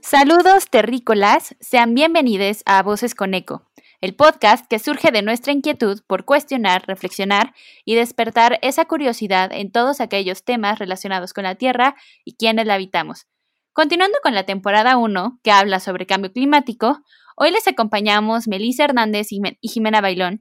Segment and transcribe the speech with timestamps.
[0.00, 3.68] Saludos terrícolas, sean bienvenidos a Voces con Eco,
[4.00, 7.52] el podcast que surge de nuestra inquietud por cuestionar, reflexionar
[7.84, 12.74] y despertar esa curiosidad en todos aquellos temas relacionados con la Tierra y quienes la
[12.74, 13.26] habitamos.
[13.72, 17.00] Continuando con la temporada 1, que habla sobre cambio climático,
[17.36, 20.38] hoy les acompañamos Melissa Hernández y Jimena Bailón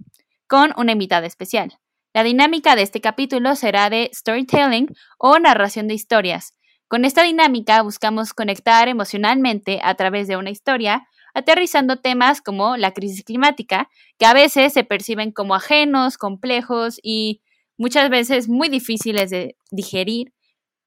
[0.47, 1.79] con una invitada especial.
[2.13, 4.87] La dinámica de este capítulo será de storytelling
[5.17, 6.55] o narración de historias,
[6.87, 12.93] con esta dinámica buscamos conectar emocionalmente a través de una historia, aterrizando temas como la
[12.93, 17.41] crisis climática, que a veces se perciben como ajenos, complejos y
[17.77, 20.31] muchas veces muy difíciles de digerir.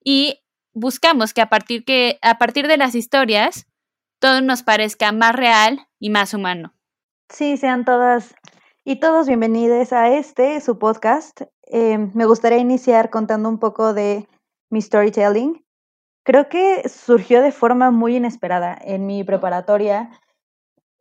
[0.04, 0.40] Y
[0.72, 3.66] buscamos que a partir, que, a partir de las historias
[4.20, 6.74] todo nos parezca más real y más humano.
[7.28, 8.34] Sí, sean todas
[8.84, 11.42] y todos bienvenidos a este, su podcast.
[11.66, 14.26] Eh, me gustaría iniciar contando un poco de
[14.70, 15.64] mi storytelling.
[16.24, 18.78] Creo que surgió de forma muy inesperada.
[18.82, 20.10] En mi preparatoria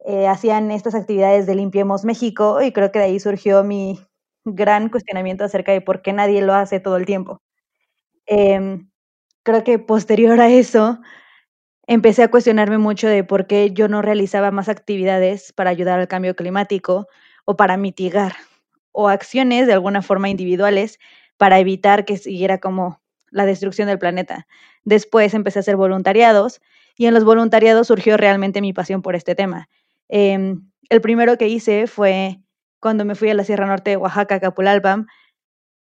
[0.06, 4.00] eh, hacían estas actividades de Limpiemos México y creo que de ahí surgió mi
[4.46, 7.42] gran cuestionamiento acerca de por qué nadie lo hace todo el tiempo.
[8.26, 8.90] Em,
[9.44, 11.00] creo que posterior a eso
[11.88, 16.08] empecé a cuestionarme mucho de por qué yo no realizaba más actividades para ayudar al
[16.08, 17.08] cambio climático
[17.48, 18.36] o para mitigar
[18.92, 21.00] o acciones de alguna forma individuales
[21.38, 24.48] para evitar que siguiera como la destrucción del planeta.
[24.84, 26.60] Después empecé a hacer voluntariados
[26.98, 29.70] y en los voluntariados surgió realmente mi pasión por este tema.
[30.10, 32.42] Em, el primero que hice fue
[32.82, 35.08] cuando me fui a la Sierra Norte de Oaxaca, Capulalpam,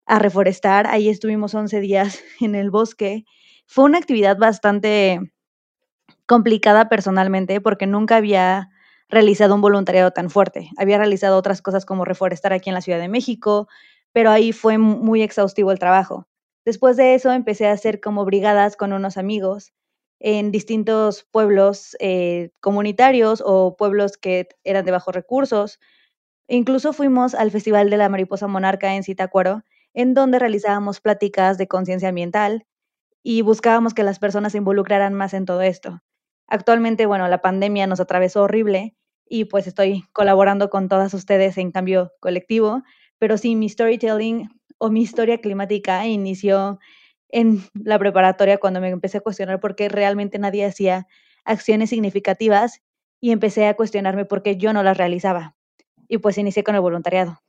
[0.05, 0.85] a reforestar.
[0.87, 3.23] Ahí estuvimos 11 días en el bosque.
[3.67, 5.21] Fue una actividad bastante
[6.25, 8.69] complicada personalmente porque nunca había
[9.13, 10.69] realizado un voluntariado tan fuerte.
[10.77, 13.67] Había realizado otras cosas como reforestar aquí en la Ciudad de México,
[14.11, 16.27] pero ahí fue muy exhaustivo el trabajo.
[16.65, 19.73] Después de eso empecé a hacer como brigadas con unos amigos
[20.19, 25.79] en distintos pueblos eh, comunitarios o pueblos que eran de bajos recursos.
[26.47, 29.63] Incluso fuimos al Festival de la Mariposa Monarca en Zitácuaro,
[29.93, 32.65] en donde realizábamos pláticas de conciencia ambiental
[33.21, 36.01] y buscábamos que las personas se involucraran más en todo esto.
[36.47, 38.95] Actualmente, bueno, la pandemia nos atravesó horrible
[39.27, 42.83] y pues estoy colaborando con todas ustedes en cambio colectivo,
[43.17, 46.79] pero sí, mi storytelling o mi historia climática inició
[47.29, 51.07] en la preparatoria cuando me empecé a cuestionar por qué realmente nadie hacía
[51.45, 52.81] acciones significativas
[53.19, 55.55] y empecé a cuestionarme por qué yo no las realizaba.
[56.07, 57.39] Y pues inicié con el voluntariado.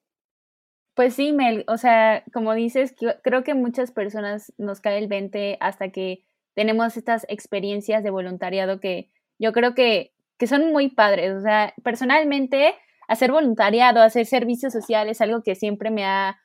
[0.95, 5.59] Pues sí, Mel, o sea, como dices, creo que muchas personas nos cae el 20
[5.61, 6.25] hasta que
[6.55, 10.14] tenemos estas experiencias de voluntariado que yo creo que,
[10.47, 11.35] son muy padres.
[11.35, 12.75] O sea, personalmente,
[13.09, 16.41] hacer voluntariado, hacer servicios sociales es algo que siempre me ha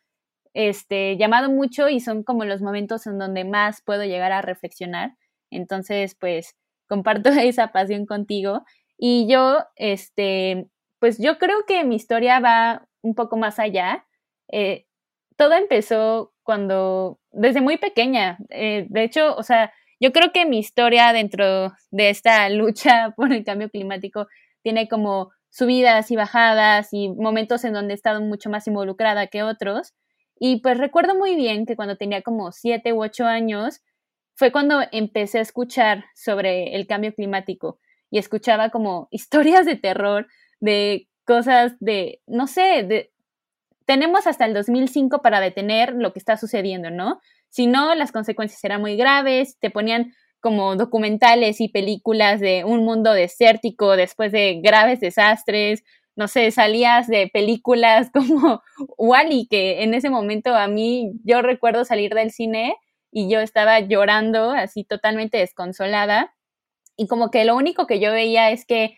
[0.53, 5.13] este, llamado mucho y son como los momentos en donde más puedo llegar a reflexionar.
[5.51, 6.55] Entonces, pues
[6.87, 8.63] comparto esa pasión contigo.
[8.97, 10.67] Y yo, este,
[10.99, 14.05] pues yo creo que mi historia va un poco más allá.
[14.51, 14.85] Eh,
[15.37, 18.37] todo empezó cuando, desde muy pequeña.
[18.49, 23.33] Eh, de hecho, o sea, yo creo que mi historia dentro de esta lucha por
[23.33, 24.27] el cambio climático
[24.61, 29.43] tiene como subidas y bajadas y momentos en donde he estado mucho más involucrada que
[29.43, 29.93] otros.
[30.39, 33.81] Y pues recuerdo muy bien que cuando tenía como siete u ocho años
[34.35, 37.79] fue cuando empecé a escuchar sobre el cambio climático
[38.09, 40.27] y escuchaba como historias de terror,
[40.59, 43.11] de cosas de, no sé, de,
[43.85, 47.19] tenemos hasta el 2005 para detener lo que está sucediendo, ¿no?
[47.49, 52.85] Si no, las consecuencias serán muy graves, te ponían como documentales y películas de un
[52.85, 55.83] mundo desértico después de graves desastres,
[56.15, 58.61] no sé, salías de películas como
[58.97, 62.75] Wally, que en ese momento a mí yo recuerdo salir del cine
[63.11, 66.35] y yo estaba llorando así totalmente desconsolada
[66.97, 68.97] y como que lo único que yo veía es que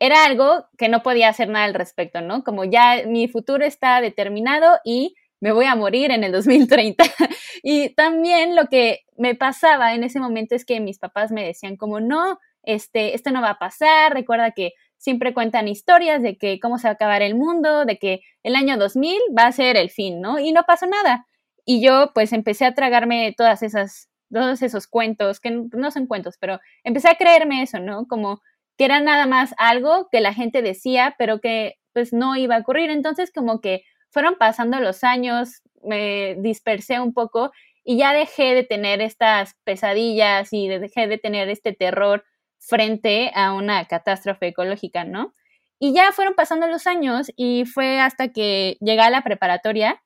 [0.00, 2.44] era algo que no podía hacer nada al respecto, ¿no?
[2.44, 7.04] Como ya mi futuro está determinado y me voy a morir en el 2030.
[7.62, 11.76] y también lo que me pasaba en ese momento es que mis papás me decían
[11.76, 16.58] como, no, este, esto no va a pasar, recuerda que siempre cuentan historias de que
[16.60, 19.76] cómo se va a acabar el mundo, de que el año 2000 va a ser
[19.76, 20.38] el fin, ¿no?
[20.38, 21.26] Y no pasó nada.
[21.64, 26.36] Y yo pues empecé a tragarme todas esas, todos esos cuentos, que no son cuentos,
[26.40, 28.06] pero empecé a creerme eso, ¿no?
[28.06, 28.40] Como
[28.78, 32.60] que era nada más algo que la gente decía, pero que pues no iba a
[32.60, 32.90] ocurrir.
[32.90, 37.52] Entonces como que fueron pasando los años, me dispersé un poco
[37.84, 42.24] y ya dejé de tener estas pesadillas y dejé de tener este terror
[42.58, 45.32] frente a una catástrofe ecológica, ¿no?
[45.78, 50.02] Y ya fueron pasando los años y fue hasta que llegué a la preparatoria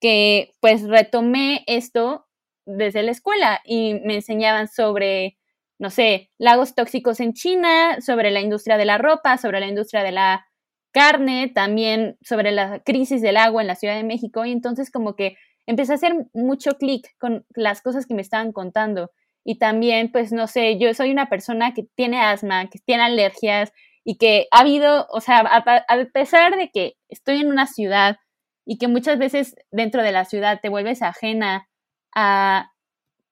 [0.00, 2.26] que pues retomé esto
[2.66, 5.38] desde la escuela y me enseñaban sobre,
[5.78, 10.02] no sé, lagos tóxicos en China, sobre la industria de la ropa, sobre la industria
[10.02, 10.46] de la
[10.92, 15.14] carne, también sobre la crisis del agua en la Ciudad de México y entonces como
[15.16, 15.36] que
[15.66, 19.10] empecé a hacer mucho clic con las cosas que me estaban contando.
[19.44, 23.72] Y también pues no sé, yo soy una persona que tiene asma, que tiene alergias
[24.04, 28.16] y que ha habido, o sea, a, pesar de que estoy en una ciudad
[28.64, 31.68] y que muchas veces dentro de la ciudad te vuelves ajena
[32.14, 32.72] a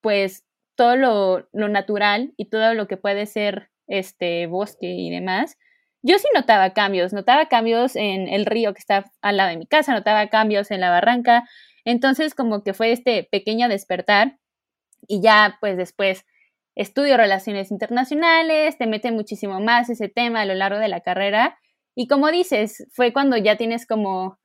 [0.02, 0.44] pues
[0.74, 5.56] todo lo, lo natural y todo lo que puede ser este bosque y demás,
[6.06, 9.66] yo sí notaba cambios, notaba cambios en el río que está al lado de mi
[9.66, 11.48] casa, notaba cambios en la barranca,
[11.84, 14.38] entonces como que fue este pequeño despertar
[15.08, 16.24] y ya pues después
[16.76, 21.58] estudio relaciones internacionales, te mete muchísimo más ese tema a lo largo de la carrera.
[21.96, 24.38] Y como dices, fue cuando ya tienes como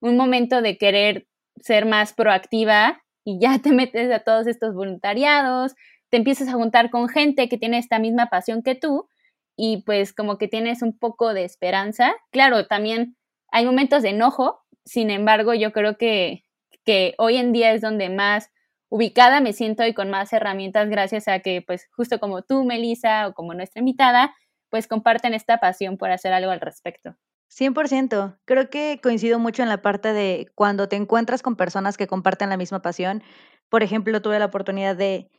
[0.00, 1.26] un momento de querer
[1.60, 5.74] ser más proactiva y ya te metes a todos estos voluntariados,
[6.10, 9.08] te empiezas a juntar con gente que tiene esta misma pasión que tú
[9.56, 12.14] y pues como que tienes un poco de esperanza.
[12.30, 13.16] Claro, también
[13.50, 16.44] hay momentos de enojo, sin embargo, yo creo que,
[16.84, 18.50] que hoy en día es donde más
[18.88, 23.28] ubicada me siento y con más herramientas gracias a que pues justo como tú, Melissa,
[23.28, 24.34] o como nuestra invitada,
[24.70, 27.16] pues comparten esta pasión por hacer algo al respecto.
[27.48, 28.38] 100%.
[28.44, 32.50] Creo que coincido mucho en la parte de cuando te encuentras con personas que comparten
[32.50, 33.22] la misma pasión.
[33.68, 35.30] Por ejemplo, tuve la oportunidad de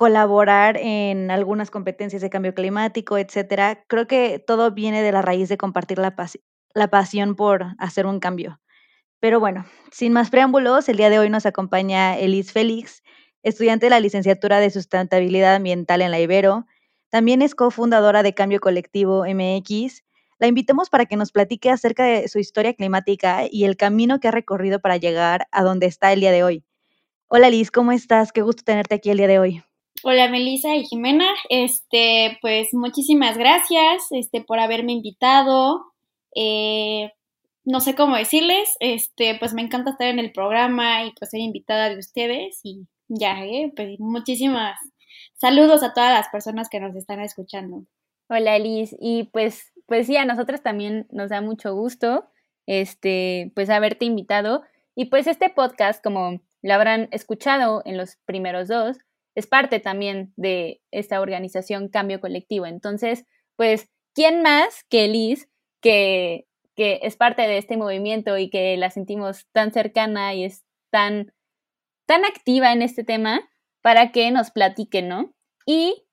[0.00, 3.84] colaborar en algunas competencias de cambio climático, etcétera.
[3.86, 6.16] Creo que todo viene de la raíz de compartir la,
[6.88, 8.62] pasión por hacer un cambio.
[9.20, 13.02] Pero bueno, sin más preámbulos, el día de hoy nos acompaña Elise Félix,
[13.42, 16.64] estudiante de la licenciatura de Sustentabilidad Ambiental en la Ibero.
[17.10, 20.02] También es cofundadora de Cambio Colectivo MX.
[20.38, 24.28] La invitamos para que nos platique acerca de su historia climática y el camino que
[24.28, 26.64] ha recorrido para llegar a donde está el día de hoy.
[27.28, 28.32] Hola Liz, ¿cómo estás?
[28.32, 29.62] Qué gusto tenerte aquí el día de hoy.
[30.02, 35.92] Hola Melissa y Jimena, este, pues muchísimas gracias, este, por haberme invitado.
[36.34, 37.12] Eh,
[37.64, 41.40] no sé cómo decirles, este, pues me encanta estar en el programa y pues ser
[41.40, 44.78] invitada de ustedes y ya, eh, pues muchísimas
[45.34, 47.84] saludos a todas las personas que nos están escuchando.
[48.30, 52.24] Hola Liz, y pues, pues sí, a nosotros también nos da mucho gusto,
[52.64, 54.62] este, pues haberte invitado
[54.94, 58.96] y pues este podcast, como lo habrán escuchado en los primeros dos,
[59.40, 62.66] es parte también de esta organización Cambio Colectivo.
[62.66, 63.26] Entonces,
[63.56, 65.48] pues, ¿quién más que Liz,
[65.80, 66.46] que,
[66.76, 71.32] que es parte de este movimiento y que la sentimos tan cercana y es tan,
[72.06, 73.48] tan activa en este tema
[73.82, 75.34] para que nos platique, ¿no?
[75.66, 76.06] Y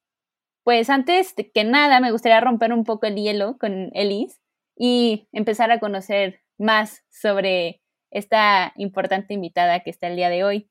[0.63, 4.39] pues antes que nada, me gustaría romper un poco el hielo con Elise
[4.75, 7.81] y empezar a conocer más sobre
[8.11, 10.69] esta importante invitada que está el día de hoy.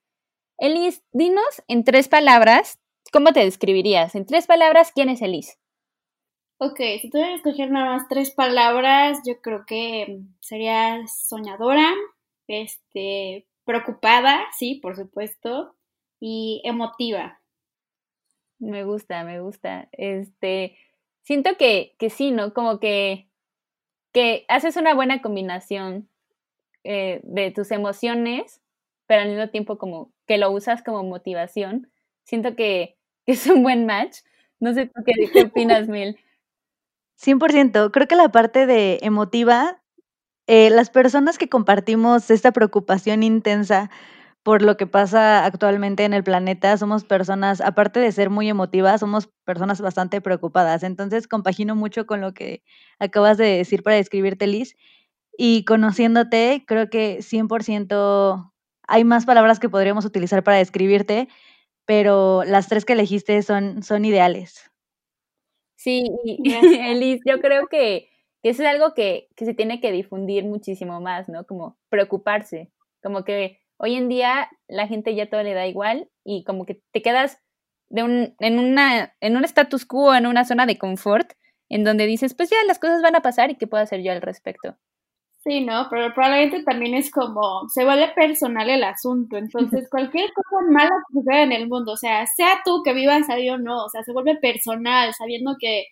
[0.59, 2.81] Elis, dinos en tres palabras,
[3.13, 4.15] ¿cómo te describirías?
[4.15, 5.59] En tres palabras, ¿quién es Elis?
[6.59, 11.93] Ok, si tuviera que escoger nada más tres palabras, yo creo que sería soñadora,
[12.49, 15.77] este, preocupada, sí, por supuesto,
[16.19, 17.43] y emotiva.
[18.59, 19.91] Me gusta, me gusta.
[19.93, 20.79] Este,
[21.23, 22.55] siento que, que sí, ¿no?
[22.55, 23.29] Como que,
[24.13, 26.09] que haces una buena combinación
[26.85, 28.63] eh, de tus emociones
[29.07, 31.91] pero al mismo tiempo como que lo usas como motivación,
[32.25, 34.19] siento que, es un buen match.
[34.61, 36.17] No sé qué, qué opinas, Mil.
[37.17, 37.91] 100%.
[37.91, 39.83] Creo que la parte de emotiva,
[40.47, 43.91] eh, las personas que compartimos esta preocupación intensa
[44.47, 49.01] por lo que pasa actualmente en el planeta, somos personas, aparte de ser muy emotivas,
[49.01, 50.85] somos personas bastante preocupadas.
[50.85, 52.63] Entonces, compagino mucho con lo que
[53.01, 54.77] acabas de decir para describirte, Liz.
[55.37, 58.53] Y conociéndote, creo que 100%
[58.87, 61.29] hay más palabras que podríamos utilizar para describirte,
[61.85, 64.71] pero las tres que elegiste son, son ideales.
[65.77, 66.11] Sí,
[66.45, 68.11] Elis, yo creo que,
[68.43, 71.47] eso es algo que, se tiene que difundir muchísimo más, ¿no?
[71.47, 72.71] Como preocuparse,
[73.03, 76.81] como que hoy en día la gente ya todo le da igual y como que
[76.93, 77.41] te quedas
[77.89, 81.33] de un, en, una, en un status quo, en una zona de confort,
[81.69, 84.13] en donde dices, pues ya las cosas van a pasar y qué puedo hacer yo
[84.13, 84.77] al respecto.
[85.47, 85.87] Sí, ¿no?
[85.91, 91.21] Pero probablemente también es como, se vuelve personal el asunto, entonces cualquier cosa mala que
[91.21, 94.03] suceda en el mundo, o sea, sea tú que vivas ahí o no, o sea,
[94.03, 95.85] se vuelve personal, sabiendo que,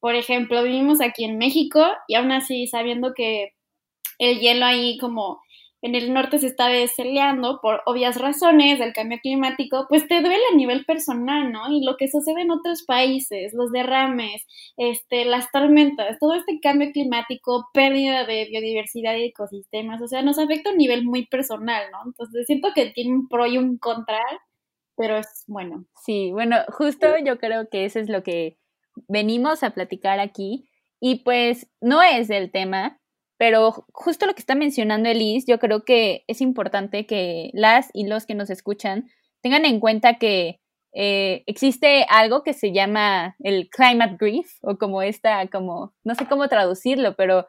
[0.00, 3.50] por ejemplo, vivimos aquí en México y aún así sabiendo que
[4.18, 5.40] el hielo ahí como
[5.86, 10.42] en el norte se está deseleando por obvias razones del cambio climático, pues te duele
[10.52, 11.70] a nivel personal, ¿no?
[11.70, 14.44] Y lo que sucede en otros países, los derrames,
[14.76, 20.40] este, las tormentas, todo este cambio climático, pérdida de biodiversidad y ecosistemas, o sea, nos
[20.40, 21.98] afecta a un nivel muy personal, ¿no?
[22.04, 24.20] Entonces siento que tiene un pro y un contra,
[24.96, 25.84] pero es bueno.
[26.04, 28.58] Sí, bueno, justo yo creo que eso es lo que
[29.06, 32.98] venimos a platicar aquí y pues no es el tema,
[33.38, 38.06] pero justo lo que está mencionando Elise, yo creo que es importante que las y
[38.06, 39.08] los que nos escuchan
[39.42, 40.60] tengan en cuenta que
[40.92, 46.26] eh, existe algo que se llama el climate grief, o como esta, como, no sé
[46.26, 47.46] cómo traducirlo, pero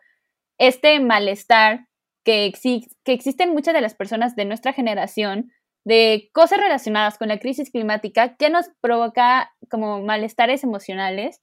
[0.57, 1.87] este malestar
[2.25, 2.51] que,
[3.05, 5.51] que existen muchas de las personas de nuestra generación
[5.85, 11.41] de cosas relacionadas con la crisis climática que nos provoca como malestares emocionales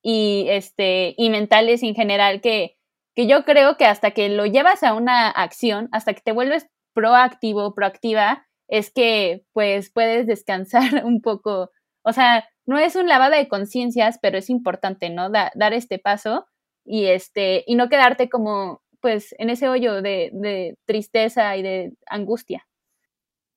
[0.00, 2.76] y, este, y mentales en general que
[3.14, 6.66] que yo creo que hasta que lo llevas a una acción, hasta que te vuelves
[6.94, 11.70] proactivo, proactiva, es que pues puedes descansar un poco.
[12.02, 15.30] O sea, no es un lavado de conciencias, pero es importante, ¿no?
[15.30, 16.46] dar este paso
[16.84, 21.92] y este, y no quedarte como pues en ese hoyo de, de tristeza y de
[22.06, 22.66] angustia.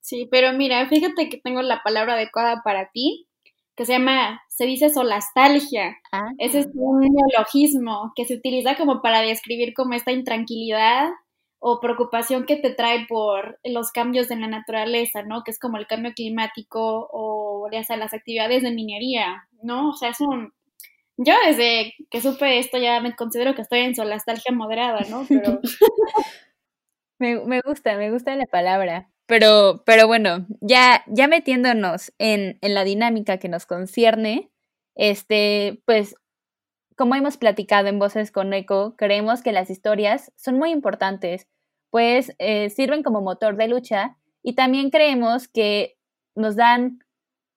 [0.01, 3.27] Sí, pero mira, fíjate que tengo la palabra adecuada para ti
[3.75, 5.97] que se llama, se dice solastalgia.
[6.11, 6.29] Ah.
[6.37, 11.09] Ese es un neologismo que se utiliza como para describir como esta intranquilidad
[11.59, 15.43] o preocupación que te trae por los cambios en la naturaleza, ¿no?
[15.43, 19.89] Que es como el cambio climático o ya sea las actividades de minería, ¿no?
[19.89, 20.53] O sea, es un...
[21.17, 25.25] Yo desde que supe esto ya me considero que estoy en solastalgia moderada, ¿no?
[25.27, 25.59] Pero...
[27.19, 29.09] me, me gusta, me gusta la palabra.
[29.27, 34.51] Pero, pero bueno, ya, ya metiéndonos en, en la dinámica que nos concierne,
[34.95, 36.15] este, pues,
[36.95, 41.47] como hemos platicado en Voces con Eco, creemos que las historias son muy importantes,
[41.89, 45.97] pues eh, sirven como motor de lucha y también creemos que
[46.35, 46.99] nos dan,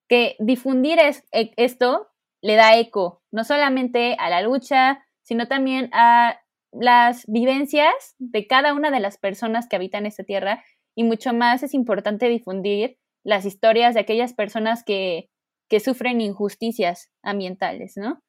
[0.08, 2.08] que difundir es, e, esto
[2.40, 6.40] le da eco, no solamente a la lucha, sino también a
[6.72, 10.64] las vivencias de cada una de las personas que habitan esta tierra
[10.98, 15.30] y mucho más es importante difundir las historias de aquellas personas que,
[15.68, 18.20] que sufren injusticias ambientales, ¿no?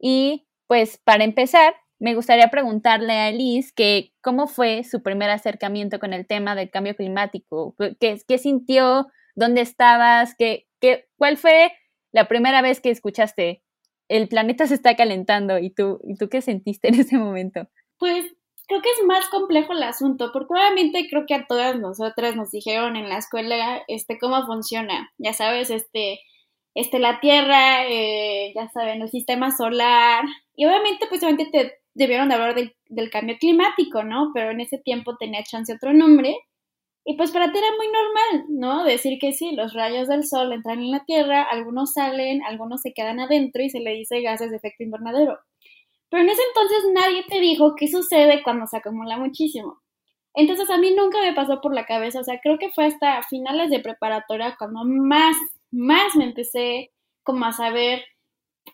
[0.00, 6.00] Y pues para empezar, me gustaría preguntarle a Elise que cómo fue su primer acercamiento
[6.00, 9.06] con el tema del cambio climático, qué, sintió,
[9.36, 11.70] dónde estabas, qué, qué, cuál fue
[12.10, 13.62] la primera vez que escuchaste
[14.08, 17.68] el planeta se está calentando y tú, y tú qué sentiste en ese momento.
[17.96, 18.24] Pues
[18.68, 22.50] creo que es más complejo el asunto, porque obviamente creo que a todas nosotras nos
[22.50, 26.20] dijeron en la escuela este cómo funciona, ya sabes, este,
[26.74, 32.28] este la Tierra, eh, ya saben, el sistema solar, y obviamente pues obviamente te debieron
[32.28, 34.30] de hablar del, del cambio climático, ¿no?
[34.34, 36.36] Pero en ese tiempo tenía chance otro nombre,
[37.04, 38.84] y pues para ti era muy normal, ¿no?
[38.84, 42.92] Decir que sí, los rayos del sol entran en la Tierra, algunos salen, algunos se
[42.92, 45.38] quedan adentro y se le dice gases de efecto invernadero.
[46.10, 49.80] Pero en ese entonces nadie te dijo qué sucede cuando se acumula muchísimo.
[50.34, 53.22] Entonces a mí nunca me pasó por la cabeza, o sea, creo que fue hasta
[53.22, 55.36] finales de preparatoria cuando más,
[55.70, 56.92] más me empecé
[57.24, 58.04] como a saber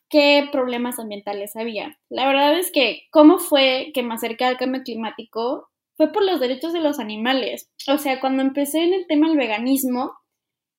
[0.08, 1.98] qué problemas ambientales había.
[2.08, 6.40] La verdad es que cómo fue que me acerqué al cambio climático fue por los
[6.40, 7.70] derechos de los animales.
[7.88, 10.12] O sea, cuando empecé en el tema del veganismo,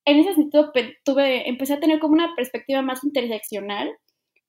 [0.05, 0.71] en ese sentido
[1.03, 3.91] tuve, empecé a tener como una perspectiva más interseccional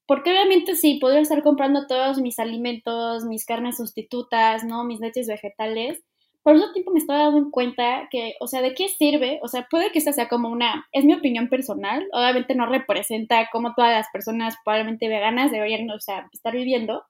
[0.07, 4.85] porque obviamente sí, podría estar comprando todos mis alimentos, mis carnes sustitutas, ¿no?
[4.85, 6.03] Mis leches vegetales.
[6.43, 9.41] Por eso tiempo me estaba dando cuenta que, o sea, ¿de qué sirve?
[9.43, 13.49] O sea, puede que esta sea como una, es mi opinión personal, obviamente no representa
[13.51, 17.05] como todas las personas probablemente veganas deberían, o sea, estar viviendo.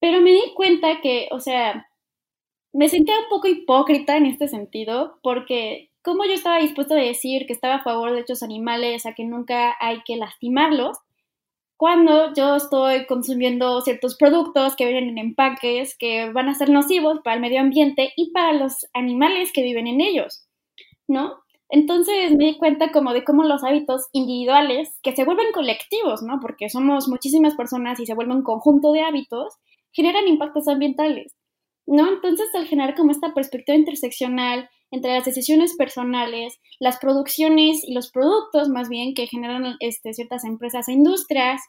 [0.00, 1.86] Pero me di cuenta que, o sea,
[2.72, 7.46] me sentía un poco hipócrita en este sentido, porque como yo estaba dispuesta a decir
[7.46, 10.98] que estaba a favor de estos animales, a que nunca hay que lastimarlos,
[11.76, 17.20] cuando yo estoy consumiendo ciertos productos que vienen en empaques que van a ser nocivos
[17.24, 20.46] para el medio ambiente y para los animales que viven en ellos,
[21.08, 21.44] ¿no?
[21.68, 26.38] Entonces me di cuenta como de cómo los hábitos individuales, que se vuelven colectivos, ¿no?
[26.40, 29.54] Porque somos muchísimas personas y se vuelven un conjunto de hábitos,
[29.92, 31.34] generan impactos ambientales,
[31.86, 32.08] ¿no?
[32.08, 38.12] Entonces al generar como esta perspectiva interseccional entre las decisiones personales, las producciones y los
[38.12, 41.60] productos más bien que generan este, ciertas empresas e industrias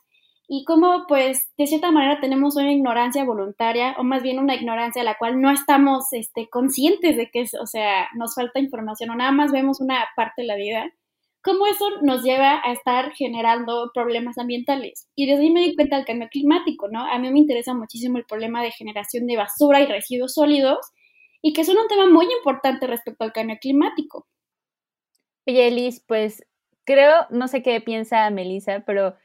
[0.47, 5.01] y cómo pues de cierta manera tenemos una ignorancia voluntaria o más bien una ignorancia
[5.01, 9.09] a la cual no estamos este, conscientes de que es, o sea, nos falta información
[9.09, 10.85] o nada más vemos una parte de la vida,
[11.41, 15.07] cómo eso nos lleva a estar generando problemas ambientales.
[15.15, 17.05] Y desde ahí me di cuenta del cambio climático, ¿no?
[17.05, 20.91] A mí me interesa muchísimo el problema de generación de basura y residuos sólidos
[21.45, 24.25] y que son un tema muy importante respecto al cambio climático.
[25.45, 26.43] Oye, Elis, pues
[26.85, 29.15] creo, no sé qué piensa Melissa, pero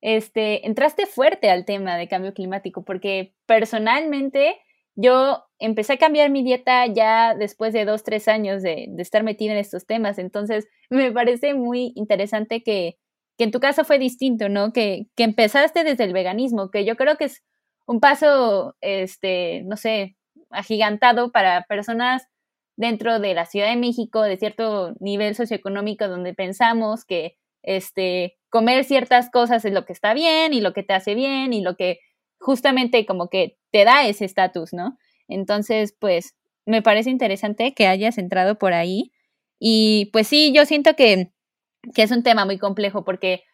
[0.00, 4.58] este, entraste fuerte al tema de cambio climático, porque personalmente
[4.96, 9.22] yo empecé a cambiar mi dieta ya después de dos, tres años de, de estar
[9.22, 10.18] metida en estos temas.
[10.18, 12.98] Entonces, me parece muy interesante que,
[13.36, 14.72] que en tu caso fue distinto, ¿no?
[14.72, 17.44] Que, que empezaste desde el veganismo, que yo creo que es
[17.86, 20.17] un paso, este, no sé,
[20.50, 22.28] agigantado para personas
[22.76, 28.84] dentro de la Ciudad de México, de cierto nivel socioeconómico, donde pensamos que este, comer
[28.84, 31.76] ciertas cosas es lo que está bien y lo que te hace bien y lo
[31.76, 32.00] que
[32.38, 34.96] justamente como que te da ese estatus, ¿no?
[35.26, 36.36] Entonces, pues,
[36.66, 39.12] me parece interesante que hayas entrado por ahí.
[39.58, 41.32] Y pues sí, yo siento que
[41.94, 43.44] que es un tema muy complejo porque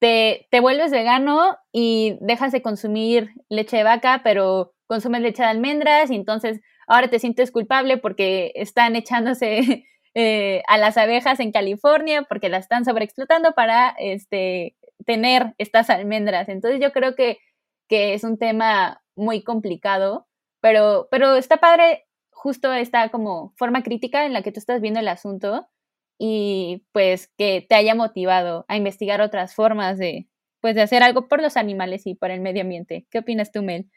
[0.00, 5.48] te, te, vuelves vegano y dejas de consumir leche de vaca, pero consumes leche de
[5.48, 11.50] almendras y entonces ahora te sientes culpable porque están echándose eh, a las abejas en
[11.50, 16.50] California porque las están sobreexplotando para este, tener estas almendras.
[16.50, 17.38] Entonces yo creo que,
[17.88, 20.28] que es un tema muy complicado,
[20.60, 25.00] pero, pero está padre justo esta como forma crítica en la que tú estás viendo
[25.00, 25.68] el asunto
[26.18, 30.28] y pues que te haya motivado a investigar otras formas de,
[30.60, 33.06] pues, de hacer algo por los animales y por el medio ambiente.
[33.10, 33.90] ¿Qué opinas tú, Mel?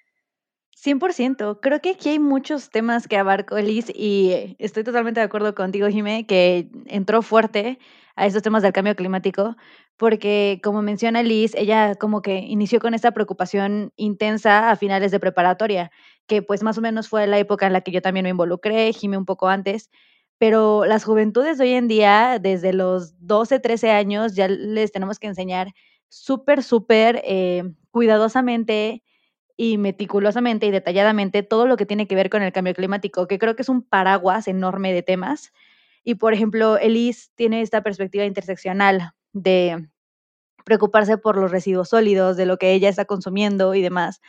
[0.75, 1.59] 100%.
[1.61, 5.87] Creo que aquí hay muchos temas que abarco, Liz, y estoy totalmente de acuerdo contigo,
[5.87, 7.79] Jimé, que entró fuerte
[8.15, 9.55] a estos temas del cambio climático,
[9.97, 15.19] porque como menciona Liz, ella como que inició con esta preocupación intensa a finales de
[15.19, 15.91] preparatoria,
[16.27, 18.91] que pues más o menos fue la época en la que yo también me involucré,
[18.93, 19.89] Jimé un poco antes,
[20.37, 25.19] pero las juventudes de hoy en día, desde los 12, 13 años, ya les tenemos
[25.19, 25.73] que enseñar
[26.09, 29.01] súper, súper eh, cuidadosamente
[29.57, 33.39] y meticulosamente y detalladamente todo lo que tiene que ver con el cambio climático, que
[33.39, 35.53] creo que es un paraguas enorme de temas.
[36.03, 39.87] Y por ejemplo, Elise tiene esta perspectiva interseccional de
[40.65, 44.21] preocuparse por los residuos sólidos, de lo que ella está consumiendo y demás.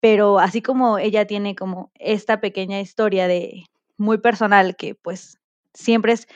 [0.00, 3.64] Pero así como ella tiene como esta pequeña historia de
[3.98, 5.38] muy personal que pues
[5.74, 6.28] siempre es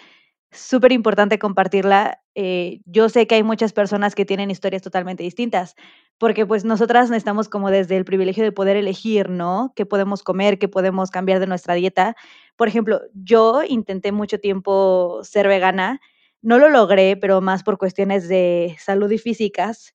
[0.52, 2.20] súper importante compartirla.
[2.34, 5.76] Eh, yo sé que hay muchas personas que tienen historias totalmente distintas,
[6.18, 9.72] porque pues nosotras estamos como desde el privilegio de poder elegir, ¿no?
[9.76, 12.16] ¿Qué podemos comer, qué podemos cambiar de nuestra dieta?
[12.56, 16.00] Por ejemplo, yo intenté mucho tiempo ser vegana,
[16.42, 19.94] no lo logré, pero más por cuestiones de salud y físicas.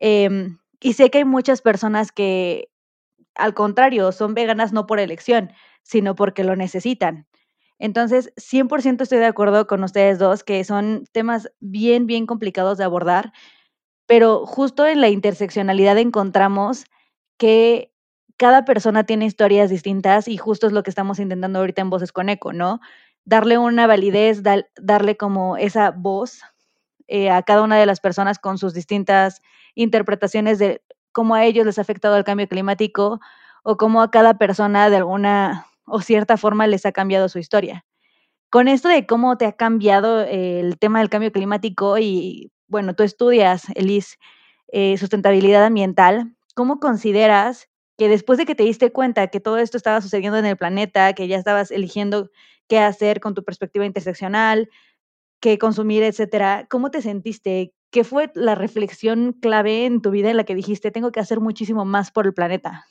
[0.00, 2.68] Em, y sé que hay muchas personas que,
[3.34, 7.26] al contrario, son veganas no por elección, sino porque lo necesitan.
[7.78, 12.84] Entonces, 100% estoy de acuerdo con ustedes dos, que son temas bien, bien complicados de
[12.84, 13.32] abordar,
[14.06, 16.84] pero justo en la interseccionalidad encontramos
[17.38, 17.92] que
[18.36, 22.12] cada persona tiene historias distintas y justo es lo que estamos intentando ahorita en Voces
[22.12, 22.80] con Eco, ¿no?
[23.24, 26.40] Darle una validez, darle como esa voz
[27.08, 29.42] eh, a cada una de las personas con sus distintas
[29.74, 33.20] interpretaciones de cómo a ellos les ha afectado el cambio climático
[33.62, 37.84] o cómo a cada persona de alguna o cierta forma les ha cambiado su historia.
[38.50, 43.02] Con esto de cómo te ha cambiado el tema del cambio climático y, bueno, tú
[43.02, 44.18] estudias, Elis,
[44.68, 49.76] eh, sustentabilidad ambiental, ¿cómo consideras que después de que te diste cuenta que todo esto
[49.76, 52.30] estaba sucediendo en el planeta, que ya estabas eligiendo
[52.68, 54.68] qué hacer con tu perspectiva interseccional,
[55.40, 57.72] qué consumir, etcétera, ¿cómo te sentiste?
[57.90, 61.40] ¿Qué fue la reflexión clave en tu vida en la que dijiste, tengo que hacer
[61.40, 62.86] muchísimo más por el planeta?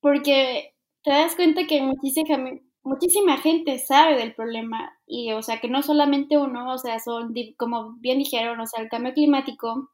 [0.00, 5.68] Porque te das cuenta que muchísima, muchísima gente sabe del problema y, o sea, que
[5.68, 9.90] no solamente uno, o sea, son, como bien dijeron, o sea, el cambio climático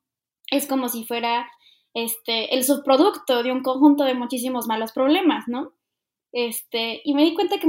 [0.51, 1.49] es como si fuera
[1.95, 5.73] este, el subproducto de un conjunto de muchísimos malos problemas, ¿no?
[6.33, 7.69] Este, y me di cuenta que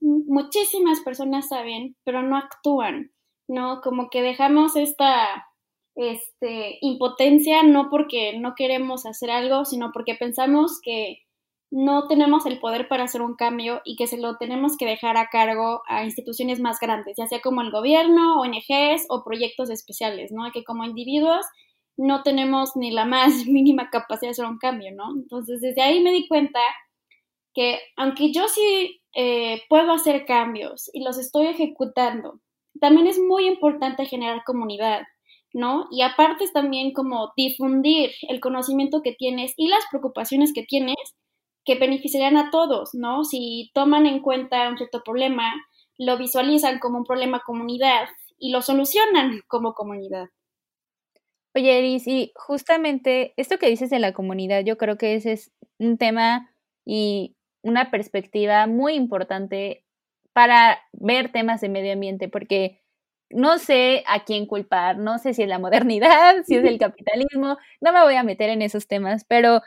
[0.00, 3.12] muchísimas personas saben, pero no actúan,
[3.46, 3.80] ¿no?
[3.80, 5.46] Como que dejamos esta
[5.94, 11.22] este, impotencia no porque no queremos hacer algo, sino porque pensamos que
[11.70, 15.16] no tenemos el poder para hacer un cambio y que se lo tenemos que dejar
[15.16, 20.32] a cargo a instituciones más grandes, ya sea como el gobierno, ONGs o proyectos especiales,
[20.32, 20.50] ¿no?
[20.52, 21.46] Que como individuos
[21.96, 25.12] no tenemos ni la más mínima capacidad de hacer un cambio, ¿no?
[25.14, 26.60] Entonces, desde ahí me di cuenta
[27.54, 32.40] que aunque yo sí eh, puedo hacer cambios y los estoy ejecutando,
[32.80, 35.02] también es muy importante generar comunidad,
[35.52, 35.86] ¿no?
[35.92, 40.96] Y aparte es también como difundir el conocimiento que tienes y las preocupaciones que tienes
[41.64, 43.24] que beneficiarían a todos, ¿no?
[43.24, 45.52] Si toman en cuenta un cierto problema,
[45.98, 50.28] lo visualizan como un problema comunidad y lo solucionan como comunidad.
[51.54, 55.52] Oye, Eris, y justamente esto que dices de la comunidad, yo creo que ese es
[55.78, 56.50] un tema
[56.84, 59.84] y una perspectiva muy importante
[60.32, 62.80] para ver temas de medio ambiente, porque
[63.30, 67.58] no sé a quién culpar, no sé si es la modernidad, si es el capitalismo,
[67.80, 69.60] no me voy a meter en esos temas, pero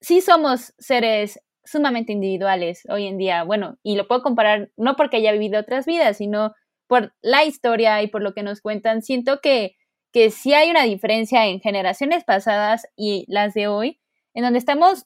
[0.00, 3.44] sí somos seres sumamente individuales hoy en día.
[3.44, 6.54] Bueno, y lo puedo comparar no porque haya vivido otras vidas, sino
[6.86, 9.02] por la historia y por lo que nos cuentan.
[9.02, 9.76] Siento que,
[10.12, 14.00] que sí hay una diferencia en generaciones pasadas y las de hoy,
[14.32, 15.04] en donde estamos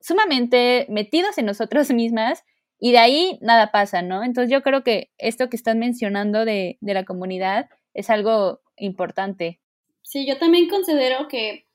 [0.00, 2.44] sumamente metidos en nosotros mismas
[2.80, 4.24] y de ahí nada pasa, ¿no?
[4.24, 9.60] Entonces yo creo que esto que estás mencionando de, de la comunidad es algo importante.
[10.02, 11.67] Sí, yo también considero que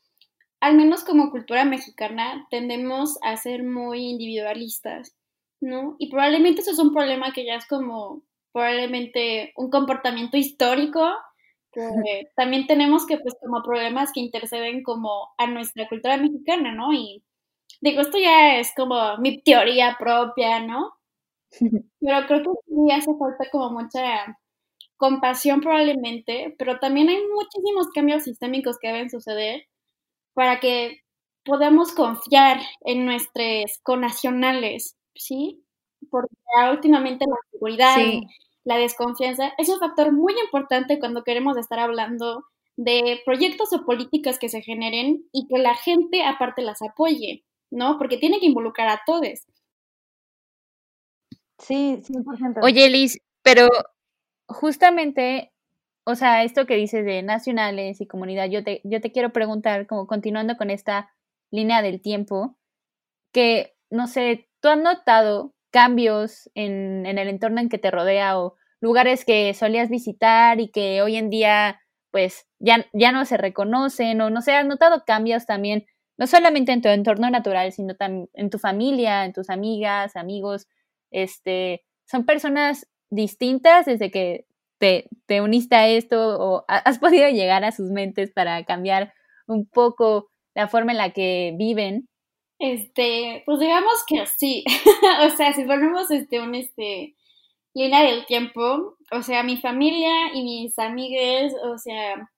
[0.63, 5.13] al menos como cultura mexicana, tendemos a ser muy individualistas,
[5.59, 5.97] ¿no?
[5.99, 8.23] Y probablemente eso es un problema que ya es como
[8.53, 11.01] probablemente un comportamiento histórico
[11.73, 11.81] que
[12.37, 16.93] también tenemos que, pues, como problemas que interceden como a nuestra cultura mexicana, ¿no?
[16.93, 17.25] Y
[17.81, 20.93] digo, esto ya es como mi teoría propia, ¿no?
[21.99, 24.37] Pero creo que sí hace falta como mucha
[24.95, 29.67] compasión probablemente, pero también hay muchísimos cambios sistémicos que deben suceder
[30.33, 30.99] para que
[31.45, 35.63] podamos confiar en nuestros conacionales, ¿sí?
[36.09, 36.33] Porque
[36.71, 37.97] últimamente la seguridad,
[38.63, 42.43] la desconfianza es un factor muy importante cuando queremos estar hablando
[42.75, 47.97] de proyectos o políticas que se generen y que la gente aparte las apoye, ¿no?
[47.97, 49.45] Porque tiene que involucrar a todos.
[51.59, 52.59] Sí, 100%.
[52.63, 53.69] Oye, Liz, pero
[54.47, 55.52] justamente
[56.05, 59.87] o sea, esto que dices de nacionales y comunidad, yo te, yo te quiero preguntar,
[59.87, 61.13] como continuando con esta
[61.51, 62.57] línea del tiempo,
[63.33, 68.39] que, no sé, ¿tú has notado cambios en, en el entorno en que te rodea
[68.39, 73.37] o lugares que solías visitar y que hoy en día, pues, ya, ya no se
[73.37, 75.85] reconocen o, no sé, has notado cambios también,
[76.17, 80.67] no solamente en tu entorno natural, sino también en tu familia, en tus amigas, amigos,
[81.11, 84.45] este, son personas distintas desde que
[85.27, 89.13] te, uniste a esto o has podido llegar a sus mentes para cambiar
[89.47, 92.09] un poco la forma en la que viven?
[92.59, 94.63] Este, pues digamos que sí.
[95.25, 97.15] o sea, si ponemos este un este
[97.73, 102.29] línea del tiempo, o sea, mi familia y mis amigues, o sea,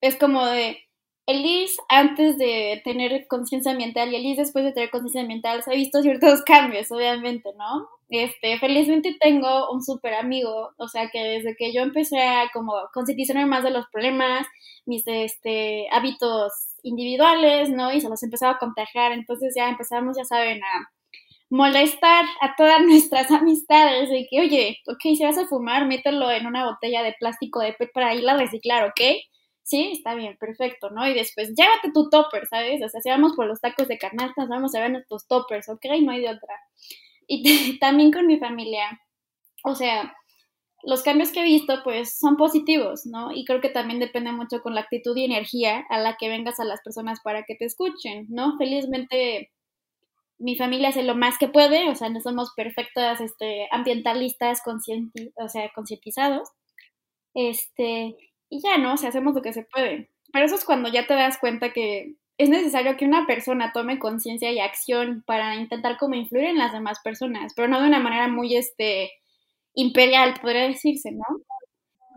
[0.00, 0.78] es como de
[1.26, 5.74] Elise antes de tener conciencia ambiental y Elise después de tener conciencia ambiental se ha
[5.74, 7.88] visto ciertos cambios, obviamente, ¿no?
[8.08, 12.74] Este, felizmente tengo un súper amigo, o sea que desde que yo empecé a como
[12.92, 14.46] concientizarme más de los problemas,
[14.84, 17.92] mis este, hábitos individuales, ¿no?
[17.92, 20.90] Y se los empezaba a contagiar, entonces ya empezamos, ya saben, a
[21.50, 26.46] molestar a todas nuestras amistades de que, oye, ok, si vas a fumar, mételo en
[26.46, 29.00] una botella de plástico de PET para irla a reciclar, ¿ok?
[29.64, 31.06] Sí, está bien, perfecto, ¿no?
[31.08, 32.82] Y después, llévate tu topper, ¿sabes?
[32.84, 35.86] O sea, si vamos por los tacos de canastas, vamos a ver nuestros toppers, ¿ok?
[36.02, 36.54] No hay de otra
[37.26, 37.42] y
[37.80, 39.00] también con mi familia.
[39.64, 40.14] O sea,
[40.84, 43.32] los cambios que he visto pues son positivos, ¿no?
[43.32, 46.60] Y creo que también depende mucho con la actitud y energía a la que vengas
[46.60, 48.56] a las personas para que te escuchen, ¿no?
[48.58, 49.50] Felizmente
[50.38, 54.60] mi familia hace lo más que puede, o sea, no somos perfectas este, ambientalistas
[55.36, 56.48] o sea, concientizados.
[57.34, 58.16] Este,
[58.52, 58.90] y ya, ¿no?
[58.90, 60.10] O hacemos lo que se puede.
[60.30, 63.98] Pero eso es cuando ya te das cuenta que es necesario que una persona tome
[63.98, 67.98] conciencia y acción para intentar como influir en las demás personas, pero no de una
[67.98, 69.10] manera muy este
[69.74, 71.24] imperial, podría decirse, ¿no?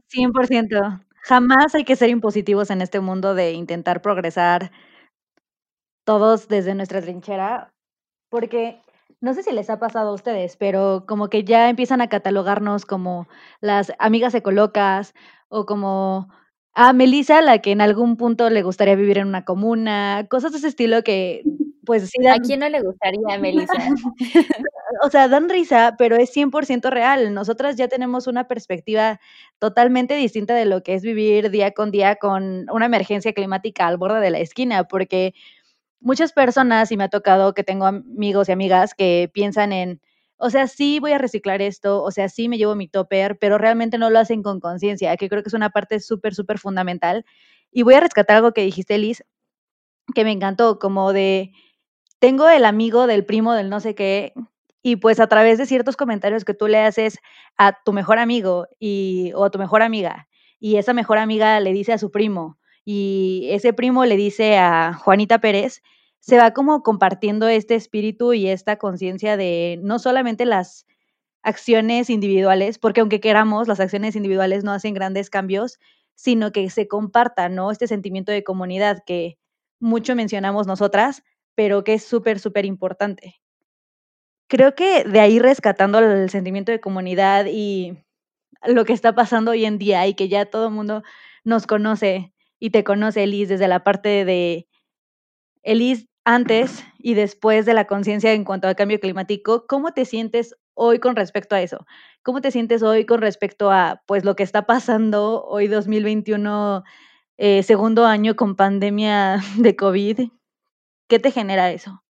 [0.10, 1.06] 100%.
[1.22, 4.72] Jamás hay que ser impositivos en este mundo de intentar progresar
[6.04, 7.74] todos desde nuestra trinchera,
[8.30, 8.82] porque
[9.22, 12.86] no sé si les ha pasado a ustedes, pero como que ya empiezan a catalogarnos
[12.86, 13.28] como
[13.62, 15.14] las amigas ecolocas
[15.50, 16.30] o como
[16.74, 20.58] a Melissa, la que en algún punto le gustaría vivir en una comuna, cosas de
[20.60, 21.44] ese estilo que,
[21.86, 23.74] pues sí ¿A quién no le gustaría, Melissa?
[25.04, 27.34] o sea, dan risa, pero es 100% real.
[27.34, 29.20] Nosotras ya tenemos una perspectiva
[29.60, 33.98] totalmente distinta de lo que es vivir día con día con una emergencia climática al
[33.98, 35.34] borde de la esquina, porque
[36.02, 40.02] muchas personas, y me ha tocado que tengo amigos y amigas que piensan en
[40.38, 43.58] o sea, sí voy a reciclar esto, o sea, sí me llevo mi topper, pero
[43.58, 47.26] realmente no lo hacen con conciencia, que creo que es una parte súper, súper fundamental.
[47.72, 49.24] Y voy a rescatar algo que dijiste, Liz,
[50.14, 51.52] que me encantó, como de,
[52.20, 54.34] tengo el amigo del primo del no sé qué,
[54.84, 57.20] y pues a través de ciertos comentarios que tú le haces
[57.58, 60.28] a tu mejor amigo y, o a tu mejor amiga,
[60.60, 64.94] y esa mejor amiga le dice a su primo, y ese primo le dice a
[64.94, 65.82] Juanita Pérez,
[66.26, 70.88] se va como compartiendo este espíritu y esta conciencia de no solamente las
[71.44, 75.78] acciones individuales, porque aunque queramos, las acciones individuales no hacen grandes cambios,
[76.16, 77.70] sino que se comparta, ¿no?
[77.72, 79.38] Este sentimiento de comunidad que
[79.80, 81.22] mucho mencionamos nosotras,
[81.56, 83.36] pero que es súper, súper importante.
[84.48, 87.98] creo que de ahí rescatando el sentimiento de comunidad y
[88.66, 91.04] lo que está pasando hoy en día y que ya todo el mundo
[91.44, 94.68] nos conoce y te conoce, Elise, desde la parte de
[95.64, 100.56] Elise antes y después de la conciencia en cuanto al cambio climático, ¿cómo te sientes
[100.74, 101.86] hoy con respecto a eso?
[102.24, 106.84] ¿Cómo te sientes hoy con respecto a pues lo que está pasando hoy 2021,
[107.38, 110.20] eh, segundo año con pandemia de COVID?
[111.08, 112.04] ¿Qué te genera eso?